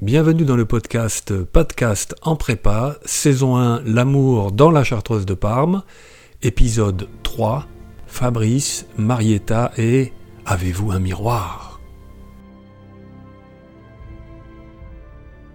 Bienvenue 0.00 0.44
dans 0.44 0.54
le 0.54 0.64
podcast 0.64 1.42
Podcast 1.42 2.14
en 2.22 2.36
prépa, 2.36 2.98
saison 3.04 3.56
1 3.56 3.82
L'amour 3.84 4.52
dans 4.52 4.70
la 4.70 4.84
chartreuse 4.84 5.26
de 5.26 5.34
Parme, 5.34 5.82
épisode 6.40 7.08
3 7.24 7.66
Fabrice, 8.06 8.86
Marietta 8.96 9.72
et 9.76 10.12
Avez-vous 10.46 10.92
un 10.92 11.00
miroir? 11.00 11.67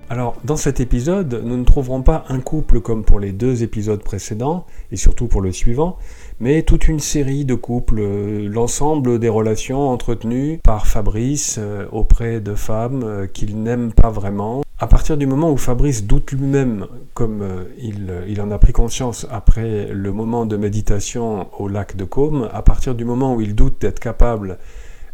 Alors, 0.09 0.35
dans 0.43 0.57
cet 0.57 0.79
épisode, 0.79 1.41
nous 1.43 1.57
ne 1.57 1.63
trouverons 1.63 2.01
pas 2.01 2.25
un 2.27 2.39
couple 2.39 2.81
comme 2.81 3.03
pour 3.03 3.19
les 3.19 3.31
deux 3.31 3.63
épisodes 3.63 4.03
précédents, 4.03 4.65
et 4.91 4.97
surtout 4.97 5.27
pour 5.27 5.41
le 5.41 5.51
suivant, 5.51 5.97
mais 6.39 6.61
toute 6.63 6.87
une 6.87 6.99
série 6.99 7.45
de 7.45 7.55
couples, 7.55 7.99
euh, 7.99 8.49
l'ensemble 8.49 9.17
des 9.17 9.29
relations 9.29 9.89
entretenues 9.89 10.59
par 10.63 10.87
Fabrice 10.87 11.57
euh, 11.57 11.85
auprès 11.91 12.41
de 12.41 12.53
femmes 12.53 13.03
euh, 13.03 13.27
qu'il 13.27 13.63
n'aime 13.63 13.93
pas 13.93 14.09
vraiment. 14.09 14.63
À 14.79 14.87
partir 14.87 15.15
du 15.15 15.25
moment 15.25 15.51
où 15.51 15.57
Fabrice 15.57 16.05
doute 16.05 16.31
lui-même, 16.33 16.87
comme 17.13 17.65
il, 17.77 18.41
en 18.41 18.51
a 18.51 18.57
pris 18.57 18.73
conscience 18.73 19.25
après 19.31 19.87
le 19.87 20.11
moment 20.11 20.45
de 20.45 20.57
méditation 20.57 21.47
au 21.57 21.69
lac 21.69 21.95
de 21.95 22.03
Côme, 22.03 22.49
à 22.51 22.61
partir 22.63 22.93
du 22.93 23.05
moment 23.05 23.35
où 23.35 23.39
il 23.39 23.55
doute 23.55 23.79
d'être 23.79 24.01
capable 24.01 24.57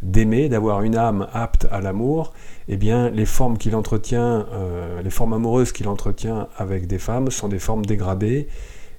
d'aimer, 0.02 0.50
d'avoir 0.50 0.82
une 0.82 0.96
âme 0.96 1.28
apte 1.34 1.68
à 1.72 1.82
l'amour, 1.82 2.34
eh 2.68 2.78
bien, 2.78 3.10
les 3.10 3.26
formes 3.26 3.58
qu'il 3.58 3.76
entretient, 3.76 4.46
euh, 4.54 5.02
les 5.02 5.10
formes 5.10 5.34
amoureuses 5.34 5.72
qu'il 5.72 5.88
entretient 5.88 6.48
avec 6.58 6.88
des 6.88 7.00
femmes 7.00 7.32
sont 7.32 7.48
des 7.48 7.60
formes 7.60 7.86
dégradées, 7.86 8.48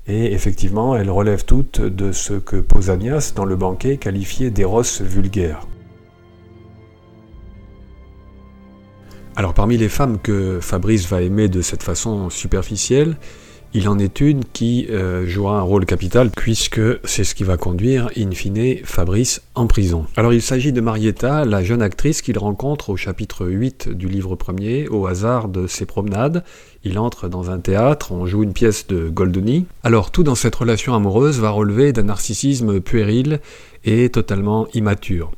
et 0.07 0.33
effectivement, 0.33 0.97
elles 0.97 1.11
relèvent 1.11 1.45
toutes 1.45 1.81
de 1.81 2.13
ce 2.13 2.35
que 2.35 2.57
Pausanias, 2.57 3.33
dans 3.35 3.45
le 3.45 3.57
banquet, 3.57 3.97
qualifiait 3.97 4.51
d'éros 4.51 4.83
vulgaire. 5.01 5.67
Alors 9.37 9.55
parmi 9.55 9.77
les 9.77 9.89
femmes 9.89 10.19
que 10.19 10.59
Fabrice 10.61 11.09
va 11.09 11.23
aimer 11.23 11.49
de 11.49 11.63
cette 11.63 11.83
façon 11.83 12.29
superficielle, 12.29 13.17
il 13.73 13.88
en 13.88 13.99
est 13.99 14.21
une 14.21 14.45
qui 14.45 14.87
euh, 14.90 15.26
jouera 15.26 15.59
un 15.59 15.63
rôle 15.63 15.87
capital 15.87 16.30
puisque 16.30 16.80
c'est 17.04 17.24
ce 17.24 17.35
qui 17.35 17.45
va 17.45 17.57
conduire 17.57 18.10
in 18.16 18.32
fine 18.32 18.79
Fabrice 18.85 19.43
en 19.54 19.66
prison. 19.66 20.07
Alors 20.16 20.32
il 20.32 20.43
s'agit 20.43 20.73
de 20.73 20.80
Marietta, 20.80 21.45
la 21.45 21.62
jeune 21.62 21.82
actrice 21.82 22.21
qu'il 22.23 22.38
rencontre 22.38 22.90
au 22.90 22.96
chapitre 22.96 23.46
8 23.46 23.90
du 23.90 24.09
livre 24.09 24.35
premier 24.35 24.88
au 24.88 25.07
hasard 25.07 25.49
de 25.49 25.66
ses 25.66 25.87
promenades. 25.87 26.43
Il 26.82 26.99
entre 26.99 27.29
dans 27.29 27.51
un 27.51 27.59
théâtre, 27.59 28.12
on 28.12 28.27
joue 28.27 28.43
une 28.43 28.52
pièce 28.52 28.87
de 28.88 29.09
Goldoni. 29.09 29.66
Alors 29.84 30.10
tout 30.10 30.24
dans 30.24 30.34
cette 30.34 30.55
relation 30.57 30.95
amoureuse 30.95 31.38
va 31.38 31.51
relever 31.51 31.93
d'un 31.93 32.05
narcissisme 32.05 32.80
puéril 32.80 33.40
et 33.84 34.09
totalement 34.09 34.66
immature. 34.74 35.30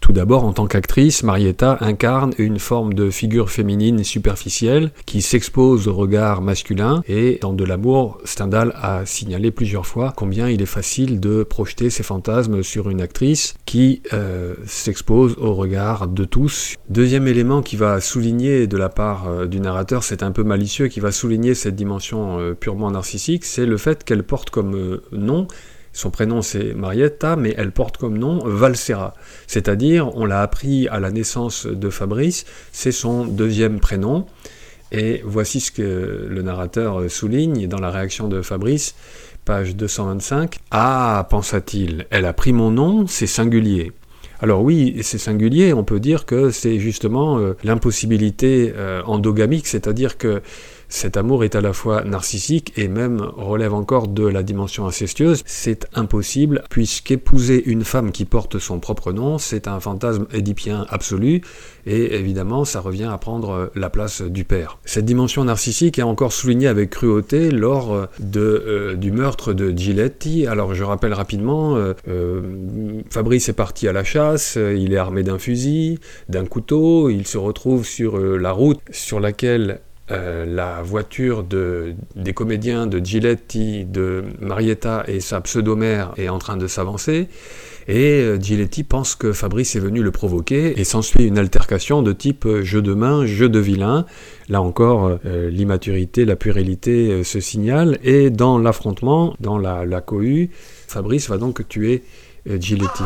Tout 0.00 0.12
d'abord, 0.12 0.44
en 0.44 0.52
tant 0.52 0.66
qu'actrice, 0.66 1.22
Marietta 1.22 1.78
incarne 1.80 2.34
une 2.36 2.58
forme 2.58 2.92
de 2.92 3.08
figure 3.08 3.50
féminine 3.50 4.04
superficielle 4.04 4.90
qui 5.06 5.22
s'expose 5.22 5.88
au 5.88 5.94
regard 5.94 6.42
masculin 6.42 7.02
et 7.08 7.38
dans 7.40 7.54
De 7.54 7.64
l'amour, 7.64 8.18
Stendhal 8.24 8.72
a 8.76 9.06
signalé 9.06 9.50
plusieurs 9.50 9.86
fois 9.86 10.12
combien 10.14 10.50
il 10.50 10.60
est 10.60 10.66
facile 10.66 11.20
de 11.20 11.42
projeter 11.42 11.88
ses 11.88 12.02
fantasmes 12.02 12.62
sur 12.62 12.90
une 12.90 13.00
actrice 13.00 13.54
qui 13.64 14.02
euh, 14.12 14.54
s'expose 14.66 15.36
au 15.38 15.54
regard 15.54 16.06
de 16.08 16.24
tous. 16.24 16.74
Deuxième 16.90 17.26
élément 17.26 17.62
qui 17.62 17.76
va 17.76 18.00
souligner 18.00 18.66
de 18.66 18.76
la 18.76 18.88
part 18.88 19.26
euh, 19.26 19.46
du 19.46 19.60
narrateur, 19.60 20.04
c'est 20.04 20.22
un 20.22 20.32
peu 20.32 20.42
malicieux, 20.42 20.88
qui 20.88 21.00
va 21.00 21.12
souligner 21.12 21.54
cette 21.54 21.76
dimension 21.76 22.38
euh, 22.38 22.54
purement 22.54 22.90
narcissique, 22.90 23.44
c'est 23.44 23.66
le 23.66 23.78
fait 23.78 24.04
qu'elle 24.04 24.22
porte 24.22 24.50
comme 24.50 25.00
nom 25.12 25.46
son 25.94 26.10
prénom 26.10 26.42
c'est 26.42 26.74
Marietta, 26.74 27.36
mais 27.36 27.54
elle 27.56 27.72
porte 27.72 27.96
comme 27.96 28.18
nom 28.18 28.40
Valsera. 28.44 29.14
C'est-à-dire, 29.46 30.14
on 30.16 30.26
l'a 30.26 30.42
appris 30.42 30.86
à 30.88 31.00
la 31.00 31.10
naissance 31.10 31.66
de 31.66 31.88
Fabrice, 31.88 32.44
c'est 32.72 32.92
son 32.92 33.24
deuxième 33.24 33.80
prénom. 33.80 34.26
Et 34.92 35.22
voici 35.24 35.60
ce 35.60 35.70
que 35.72 36.26
le 36.28 36.42
narrateur 36.42 37.10
souligne 37.10 37.66
dans 37.66 37.80
la 37.80 37.90
réaction 37.90 38.28
de 38.28 38.42
Fabrice, 38.42 38.94
page 39.44 39.74
225. 39.76 40.58
Ah, 40.70 41.26
pensa-t-il, 41.30 42.06
elle 42.10 42.26
a 42.26 42.32
pris 42.32 42.52
mon 42.52 42.70
nom, 42.70 43.06
c'est 43.06 43.26
singulier. 43.26 43.92
Alors 44.40 44.62
oui, 44.62 44.98
c'est 45.02 45.18
singulier, 45.18 45.72
on 45.72 45.84
peut 45.84 46.00
dire 46.00 46.26
que 46.26 46.50
c'est 46.50 46.78
justement 46.78 47.38
euh, 47.38 47.56
l'impossibilité 47.64 48.74
euh, 48.76 49.02
endogamique, 49.06 49.66
c'est-à-dire 49.66 50.18
que 50.18 50.42
cet 50.94 51.16
amour 51.16 51.42
est 51.42 51.56
à 51.56 51.60
la 51.60 51.72
fois 51.72 52.04
narcissique 52.04 52.72
et 52.76 52.86
même 52.86 53.20
relève 53.36 53.74
encore 53.74 54.06
de 54.06 54.24
la 54.24 54.44
dimension 54.44 54.86
incestueuse. 54.86 55.42
C'est 55.44 55.88
impossible 55.92 56.62
puisqu'épouser 56.70 57.64
une 57.66 57.82
femme 57.82 58.12
qui 58.12 58.24
porte 58.24 58.60
son 58.60 58.78
propre 58.78 59.12
nom, 59.12 59.38
c'est 59.38 59.66
un 59.66 59.80
fantasme 59.80 60.26
édipien 60.32 60.86
absolu 60.88 61.42
et 61.84 62.14
évidemment 62.14 62.64
ça 62.64 62.78
revient 62.78 63.08
à 63.12 63.18
prendre 63.18 63.72
la 63.74 63.90
place 63.90 64.22
du 64.22 64.44
père. 64.44 64.78
Cette 64.84 65.04
dimension 65.04 65.42
narcissique 65.42 65.98
est 65.98 66.02
encore 66.02 66.32
soulignée 66.32 66.68
avec 66.68 66.90
cruauté 66.90 67.50
lors 67.50 68.06
de, 68.20 68.40
euh, 68.40 68.94
du 68.94 69.10
meurtre 69.10 69.52
de 69.52 69.76
Giletti. 69.76 70.46
Alors 70.46 70.76
je 70.76 70.84
rappelle 70.84 71.12
rapidement, 71.12 71.76
euh, 71.76 71.94
euh, 72.06 73.02
Fabrice 73.10 73.48
est 73.48 73.54
parti 73.54 73.88
à 73.88 73.92
la 73.92 74.04
chasse, 74.04 74.56
il 74.56 74.92
est 74.92 74.96
armé 74.96 75.24
d'un 75.24 75.40
fusil, 75.40 75.98
d'un 76.28 76.46
couteau, 76.46 77.10
il 77.10 77.26
se 77.26 77.36
retrouve 77.36 77.84
sur 77.84 78.16
la 78.16 78.52
route 78.52 78.78
sur 78.92 79.18
laquelle 79.18 79.80
euh, 80.10 80.44
la 80.44 80.82
voiture 80.82 81.44
de, 81.44 81.94
des 82.14 82.34
comédiens 82.34 82.86
de 82.86 82.98
Giletti, 83.02 83.86
de 83.86 84.24
Marietta 84.38 85.02
et 85.08 85.18
sa 85.20 85.40
pseudo-mère 85.40 86.12
est 86.18 86.28
en 86.28 86.38
train 86.38 86.58
de 86.58 86.66
s'avancer. 86.66 87.28
Et 87.88 88.20
euh, 88.20 88.38
Giletti 88.38 88.84
pense 88.84 89.14
que 89.14 89.32
Fabrice 89.32 89.76
est 89.76 89.80
venu 89.80 90.02
le 90.02 90.10
provoquer 90.10 90.78
et 90.78 90.84
s'ensuit 90.84 91.24
une 91.24 91.38
altercation 91.38 92.02
de 92.02 92.12
type 92.12 92.44
euh, 92.44 92.62
jeu 92.62 92.82
de 92.82 92.92
main, 92.92 93.24
jeu 93.24 93.48
de 93.48 93.58
vilain. 93.58 94.04
Là 94.50 94.60
encore, 94.60 95.18
l'immaturité, 95.24 96.26
la 96.26 96.36
puérilité 96.36 97.24
se 97.24 97.40
signale. 97.40 97.98
Et 98.04 98.28
dans 98.28 98.58
l'affrontement, 98.58 99.34
dans 99.40 99.56
la, 99.56 99.86
la, 99.86 100.02
cohue, 100.02 100.50
Fabrice 100.86 101.30
va 101.30 101.38
donc 101.38 101.66
tuer 101.66 102.02
Giletti. 102.46 103.04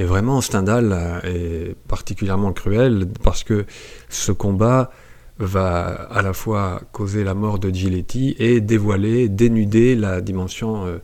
Et 0.00 0.04
vraiment, 0.04 0.40
Stendhal 0.40 1.22
est 1.22 1.76
particulièrement 1.86 2.52
cruel 2.52 3.06
parce 3.22 3.44
que 3.44 3.64
ce 4.08 4.32
combat 4.32 4.90
va 5.38 5.84
à 6.10 6.22
la 6.22 6.32
fois 6.32 6.80
causer 6.92 7.24
la 7.24 7.34
mort 7.34 7.58
de 7.58 7.70
Giletti 7.70 8.36
et 8.38 8.60
dévoiler, 8.60 9.28
dénuder 9.28 9.94
la 9.94 10.20
dimension 10.20 10.86
euh, 10.86 10.98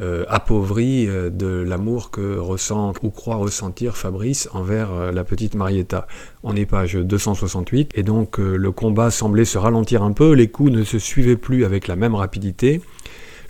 euh, 0.00 0.24
appauvrie 0.28 1.08
euh, 1.08 1.30
de 1.30 1.46
l'amour 1.46 2.10
que 2.10 2.38
ressent 2.38 2.92
ou 3.02 3.10
croit 3.10 3.36
ressentir 3.36 3.96
Fabrice 3.96 4.48
envers 4.52 5.12
la 5.12 5.24
petite 5.24 5.54
Marietta. 5.54 6.06
On 6.42 6.54
est 6.56 6.66
page 6.66 6.94
268 6.94 7.92
et 7.94 8.02
donc 8.02 8.38
le 8.38 8.70
combat 8.70 9.10
semblait 9.10 9.44
se 9.44 9.58
ralentir 9.58 10.02
un 10.02 10.12
peu, 10.12 10.32
les 10.32 10.48
coups 10.48 10.72
ne 10.72 10.84
se 10.84 10.98
suivaient 10.98 11.36
plus 11.36 11.64
avec 11.64 11.88
la 11.88 11.96
même 11.96 12.14
rapidité. 12.14 12.80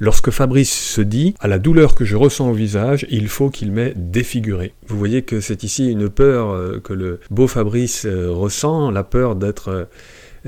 Lorsque 0.01 0.31
Fabrice 0.31 0.73
se 0.73 1.01
dit 1.01 1.35
à 1.41 1.49
la 1.49 1.59
douleur 1.59 1.97
que 1.97 2.05
je 2.05 2.15
ressens 2.15 2.51
au 2.51 2.53
visage, 2.53 3.05
il 3.11 3.27
faut 3.27 3.51
qu'il 3.51 3.73
m'ait 3.73 3.95
défiguré. 3.97 4.73
Vous 4.87 4.97
voyez 4.97 5.23
que 5.23 5.41
c'est 5.41 5.65
ici 5.65 5.91
une 5.91 6.09
peur 6.09 6.81
que 6.83 6.93
le 6.93 7.19
beau 7.31 7.49
Fabrice 7.49 8.07
ressent, 8.07 8.93
la 8.93 9.03
peur 9.03 9.35
d'être 9.35 9.89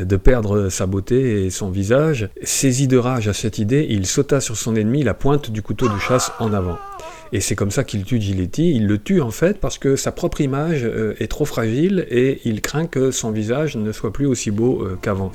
de 0.04 0.16
perdre 0.16 0.68
sa 0.68 0.86
beauté 0.86 1.44
et 1.44 1.50
son 1.50 1.70
visage. 1.70 2.28
Saisi 2.42 2.88
de 2.88 2.98
rage 2.98 3.28
à 3.28 3.32
cette 3.32 3.58
idée, 3.58 3.86
il 3.88 4.06
sauta 4.06 4.40
sur 4.40 4.56
son 4.56 4.76
ennemi, 4.76 5.02
la 5.02 5.14
pointe 5.14 5.50
du 5.50 5.62
couteau 5.62 5.88
de 5.88 5.98
chasse 5.98 6.32
en 6.38 6.52
avant. 6.52 6.78
Et 7.32 7.40
c'est 7.40 7.54
comme 7.54 7.70
ça 7.70 7.84
qu'il 7.84 8.04
tue 8.04 8.20
Giletti. 8.20 8.74
Il 8.74 8.86
le 8.86 8.98
tue 8.98 9.20
en 9.20 9.30
fait 9.30 9.58
parce 9.60 9.78
que 9.78 9.96
sa 9.96 10.12
propre 10.12 10.40
image 10.40 10.84
euh, 10.84 11.14
est 11.20 11.28
trop 11.28 11.44
fragile 11.44 12.06
et 12.10 12.40
il 12.44 12.60
craint 12.60 12.86
que 12.86 13.10
son 13.10 13.30
visage 13.30 13.76
ne 13.76 13.92
soit 13.92 14.12
plus 14.12 14.26
aussi 14.26 14.50
beau 14.50 14.82
euh, 14.82 14.98
qu'avant. 15.00 15.30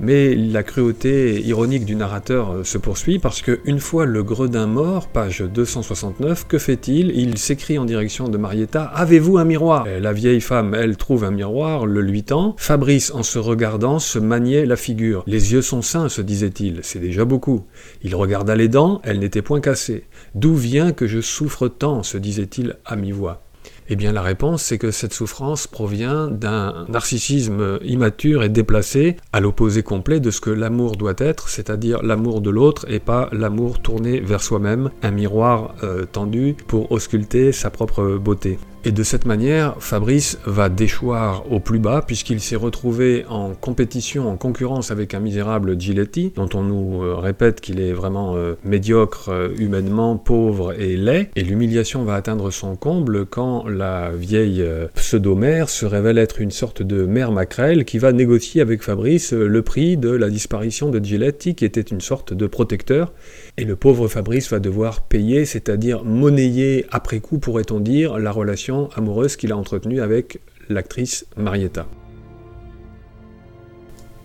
Mais 0.00 0.34
la 0.34 0.62
cruauté 0.62 1.40
ironique 1.42 1.84
du 1.84 1.94
narrateur 1.94 2.50
euh, 2.50 2.64
se 2.64 2.78
poursuit 2.78 3.18
parce 3.18 3.42
que 3.42 3.60
une 3.64 3.78
fois 3.78 4.06
le 4.06 4.22
gredin 4.22 4.66
mort, 4.66 5.08
page 5.08 5.40
269, 5.40 6.46
que 6.46 6.58
fait-il? 6.58 7.10
Il 7.16 7.38
s'écrie 7.38 7.78
en 7.78 7.84
direction 7.84 8.28
de 8.28 8.36
Marietta 8.36 8.84
Avez-vous 8.84 9.38
un 9.38 9.44
miroir? 9.44 9.86
La 10.00 10.12
vieille 10.12 10.40
femme, 10.40 10.74
elle, 10.74 10.96
trouve 10.96 11.24
un 11.24 11.30
miroir, 11.30 11.86
le 11.86 12.00
lui 12.00 12.22
tend. 12.22 12.54
Fabrice, 12.58 13.12
en 13.14 13.22
se 13.22 13.38
regardant, 13.38 13.98
se 13.98 14.18
maniait 14.18 14.66
la 14.66 14.76
figure. 14.76 15.22
Les 15.26 15.52
yeux 15.52 15.62
sont 15.62 15.82
sains, 15.82 16.08
se 16.08 16.22
disait-il, 16.22 16.80
c'est 16.82 16.98
déjà 17.00 17.24
beaucoup. 17.24 17.64
Il 18.02 18.14
regarda 18.14 18.54
les 18.56 18.68
dents, 18.68 19.00
elles 19.04 19.20
n'étaient 19.20 19.42
point 19.42 19.60
cassées. 19.60 20.04
D'où 20.34 20.54
vient 20.54 20.92
que 20.92 21.06
je 21.06 21.20
souffre 21.20 21.68
tant? 21.68 22.02
se 22.02 22.18
disait-il 22.18 22.76
à 22.84 22.96
mi-voix. 22.96 23.43
Eh 23.88 23.96
bien 23.96 24.12
la 24.12 24.22
réponse, 24.22 24.62
c'est 24.62 24.78
que 24.78 24.90
cette 24.90 25.12
souffrance 25.12 25.66
provient 25.66 26.28
d'un 26.28 26.86
narcissisme 26.88 27.78
immature 27.82 28.42
et 28.42 28.48
déplacé, 28.48 29.16
à 29.32 29.40
l'opposé 29.40 29.82
complet 29.82 30.20
de 30.20 30.30
ce 30.30 30.40
que 30.40 30.50
l'amour 30.50 30.96
doit 30.96 31.14
être, 31.18 31.48
c'est-à-dire 31.48 32.02
l'amour 32.02 32.40
de 32.40 32.50
l'autre 32.50 32.86
et 32.88 33.00
pas 33.00 33.28
l'amour 33.32 33.80
tourné 33.80 34.20
vers 34.20 34.42
soi-même, 34.42 34.90
un 35.02 35.10
miroir 35.10 35.74
euh, 35.82 36.06
tendu 36.06 36.56
pour 36.66 36.90
ausculter 36.92 37.52
sa 37.52 37.70
propre 37.70 38.16
beauté. 38.16 38.58
Et 38.86 38.92
de 38.92 39.02
cette 39.02 39.24
manière, 39.24 39.76
Fabrice 39.78 40.38
va 40.44 40.68
déchoir 40.68 41.50
au 41.50 41.58
plus 41.58 41.78
bas 41.78 42.04
puisqu'il 42.06 42.40
s'est 42.40 42.54
retrouvé 42.54 43.24
en 43.30 43.54
compétition, 43.54 44.28
en 44.28 44.36
concurrence 44.36 44.90
avec 44.90 45.14
un 45.14 45.20
misérable 45.20 45.80
Giletti, 45.80 46.34
dont 46.36 46.50
on 46.52 46.62
nous 46.62 47.02
euh, 47.02 47.14
répète 47.14 47.62
qu'il 47.62 47.80
est 47.80 47.94
vraiment 47.94 48.36
euh, 48.36 48.56
médiocre 48.62 49.30
euh, 49.30 49.48
humainement, 49.56 50.18
pauvre 50.18 50.78
et 50.78 50.98
laid. 50.98 51.30
Et 51.34 51.42
l'humiliation 51.42 52.04
va 52.04 52.14
atteindre 52.14 52.50
son 52.50 52.76
comble 52.76 53.24
quand 53.24 53.66
la 53.66 54.10
vieille 54.10 54.62
pseudo-mère 54.94 55.70
se 55.70 55.86
révèle 55.86 56.18
être 56.18 56.42
une 56.42 56.50
sorte 56.50 56.82
de 56.82 57.06
mère 57.06 57.32
maquerelle 57.32 57.86
qui 57.86 57.96
va 57.96 58.12
négocier 58.12 58.60
avec 58.60 58.82
Fabrice 58.82 59.32
le 59.32 59.62
prix 59.62 59.96
de 59.96 60.10
la 60.10 60.28
disparition 60.28 60.90
de 60.90 61.02
Giletti, 61.02 61.54
qui 61.54 61.64
était 61.64 61.80
une 61.80 62.02
sorte 62.02 62.34
de 62.34 62.46
protecteur. 62.46 63.14
Et 63.56 63.64
le 63.64 63.76
pauvre 63.76 64.08
Fabrice 64.08 64.50
va 64.50 64.58
devoir 64.58 65.00
payer, 65.00 65.46
c'est-à-dire 65.46 66.04
monnayer 66.04 66.84
après 66.90 67.20
coup, 67.20 67.38
pourrait-on 67.38 67.80
dire, 67.80 68.18
la 68.18 68.30
relation 68.30 68.73
amoureuse 68.96 69.36
qu'il 69.36 69.52
a 69.52 69.56
entretenue 69.56 70.00
avec 70.00 70.40
l'actrice 70.68 71.26
Marietta. 71.36 71.86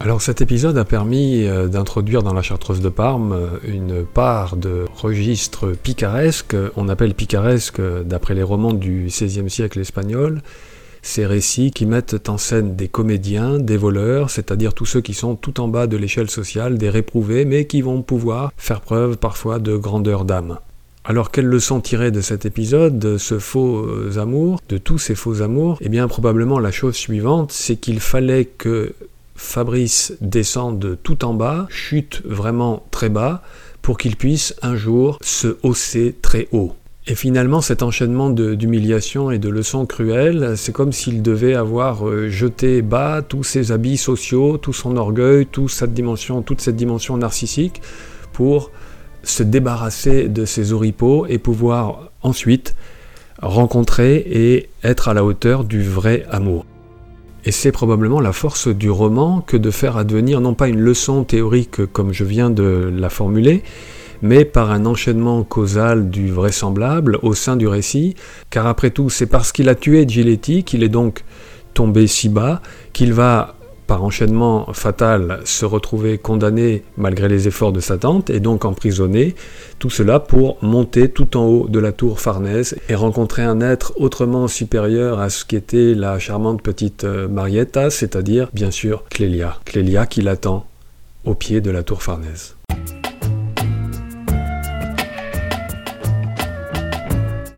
Alors 0.01 0.21
cet 0.21 0.39
épisode 0.39 0.77
a 0.77 0.85
permis 0.85 1.45
euh, 1.45 1.67
d'introduire 1.67 2.23
dans 2.23 2.33
la 2.33 2.41
Chartreuse 2.41 2.79
de 2.79 2.87
Parme 2.87 3.33
euh, 3.33 3.47
une 3.67 4.05
part 4.05 4.55
de 4.55 4.85
registre 4.95 5.73
picaresque, 5.73 6.55
on 6.77 6.87
appelle 6.87 7.13
picaresque 7.13 7.81
d'après 8.05 8.33
les 8.33 8.43
romans 8.43 8.71
du 8.71 9.07
XVIe 9.07 9.49
siècle 9.49 9.77
espagnol, 9.79 10.41
ces 11.01 11.25
récits 11.25 11.71
qui 11.71 11.85
mettent 11.85 12.29
en 12.29 12.37
scène 12.37 12.77
des 12.77 12.87
comédiens, 12.87 13.59
des 13.59 13.75
voleurs, 13.75 14.29
c'est-à-dire 14.29 14.73
tous 14.73 14.85
ceux 14.85 15.01
qui 15.01 15.13
sont 15.13 15.35
tout 15.35 15.59
en 15.59 15.67
bas 15.67 15.85
de 15.85 15.97
l'échelle 15.97 16.29
sociale, 16.29 16.77
des 16.77 16.89
réprouvés, 16.89 17.43
mais 17.43 17.65
qui 17.65 17.81
vont 17.81 18.01
pouvoir 18.01 18.53
faire 18.55 18.79
preuve 18.79 19.17
parfois 19.17 19.59
de 19.59 19.75
grandeur 19.75 20.23
d'âme. 20.23 20.59
Alors 21.09 21.31
quelle 21.31 21.47
leçon 21.47 21.81
tirer 21.81 22.11
de 22.11 22.21
cet 22.21 22.45
épisode, 22.45 23.00
de 23.00 23.17
ce 23.17 23.39
faux 23.39 23.79
euh, 23.79 24.19
amour, 24.19 24.59
de 24.69 24.77
tous 24.77 25.00
ces 25.00 25.15
faux 25.15 25.41
amours? 25.41 25.79
Eh 25.81 25.89
bien 25.89 26.07
probablement 26.07 26.59
la 26.59 26.69
chose 26.69 26.94
suivante, 26.94 27.51
c'est 27.51 27.77
qu'il 27.77 28.00
fallait 28.00 28.45
que 28.45 28.94
Fabrice 29.35 30.13
descende 30.21 31.00
tout 31.01 31.25
en 31.25 31.33
bas, 31.33 31.65
chute 31.71 32.21
vraiment 32.25 32.85
très 32.91 33.09
bas, 33.09 33.41
pour 33.81 33.97
qu'il 33.97 34.17
puisse 34.17 34.53
un 34.61 34.75
jour 34.75 35.17
se 35.23 35.57
hausser 35.63 36.15
très 36.21 36.47
haut. 36.51 36.75
Et 37.07 37.15
finalement, 37.15 37.61
cet 37.61 37.81
enchaînement 37.81 38.29
d'humiliation 38.29 39.31
et 39.31 39.39
de 39.39 39.50
leçons 39.50 39.88
cruelles, 39.88 40.53
c'est 40.57 40.73
comme 40.73 40.91
s'il 40.91 41.23
devait 41.23 41.56
avoir 41.56 42.07
euh, 42.07 42.29
jeté 42.29 42.83
bas 42.83 43.23
tous 43.23 43.44
ses 43.44 43.71
habits 43.71 43.97
sociaux, 43.97 44.59
tout 44.59 44.73
son 44.73 44.95
orgueil, 44.95 45.47
toute 45.47 45.71
cette 45.71 45.95
dimension, 45.95 46.44
toute 46.44 46.61
cette 46.61 46.75
dimension 46.75 47.17
narcissique, 47.17 47.81
pour 48.31 48.69
se 49.24 49.44
débarrasser 49.44 50.27
de 50.27 50.45
ses 50.45 50.74
oripeaux 50.74 51.25
et 51.27 51.38
pouvoir 51.38 52.12
ensuite 52.21 52.75
rencontrer 53.42 54.16
et 54.18 54.69
être 54.83 55.07
à 55.07 55.13
la 55.13 55.24
hauteur 55.24 55.63
du 55.63 55.81
vrai 55.81 56.25
amour. 56.30 56.66
Et 57.45 57.51
c'est 57.51 57.71
probablement 57.71 58.19
la 58.19 58.33
force 58.33 58.68
du 58.68 58.89
roman 58.89 59.42
que 59.42 59.56
de 59.56 59.71
faire 59.71 59.95
advenir 59.98 60.42
non 60.42 60.54
pas 60.54 60.68
une 60.68 60.80
leçon 60.80 61.24
théorique 61.24 61.86
comme 61.86 62.12
je 62.12 62.25
viens 62.25 62.50
de 62.50 62.92
la 62.94 63.10
formuler, 63.10 63.63
mais 64.21 64.44
par 64.44 64.71
un 64.71 64.86
enchaînement 64.86 65.44
causal 65.44 66.10
du 66.10 66.31
vraisemblable 66.31 67.18
au 67.21 67.33
sein 67.33 67.56
du 67.56 67.68
récit, 67.68 68.16
car 68.50 68.68
après 68.68 68.89
tout 68.89 69.10
c'est 69.10 69.25
parce 69.25 69.54
qu'il 69.54 69.69
a 69.69 69.75
tué 69.75 70.06
Giletti 70.07 70.63
qu'il 70.63 70.83
est 70.83 70.89
donc 70.89 71.24
tombé 71.74 72.07
si 72.07 72.27
bas 72.27 72.62
qu'il 72.92 73.13
va 73.13 73.56
par 73.89 74.03
enchaînement 74.03 74.71
fatal, 74.71 75.39
se 75.45 75.65
retrouver 75.65 76.19
condamné 76.19 76.83
malgré 76.95 77.27
les 77.27 77.47
efforts 77.47 77.71
de 77.71 77.80
sa 77.80 77.97
tante 77.97 78.30
et 78.30 78.39
donc 78.39 78.63
emprisonné, 78.63 79.33
tout 79.80 79.89
cela 79.89 80.19
pour 80.19 80.63
monter 80.63 81.09
tout 81.09 81.36
en 81.36 81.45
haut 81.45 81.68
de 81.68 81.80
la 81.80 81.91
tour 81.91 82.19
Farnèse 82.19 82.77
et 82.88 82.94
rencontrer 82.94 83.41
un 83.41 83.62
être 83.62 83.94
autrement 83.97 84.47
supérieur 84.47 85.19
à 85.19 85.31
ce 85.31 85.44
qu'était 85.44 85.95
la 85.95 86.19
charmante 86.19 86.62
petite 86.62 87.03
euh, 87.03 87.27
Marietta, 87.27 87.89
c'est-à-dire 87.89 88.50
bien 88.53 88.69
sûr 88.69 89.06
Clélia, 89.09 89.57
Clélia 89.65 90.06
qui 90.06 90.21
l'attend 90.21 90.68
au 91.25 91.33
pied 91.33 91.59
de 91.59 91.71
la 91.71 91.81
tour 91.81 92.03
Farnèse. 92.03 92.57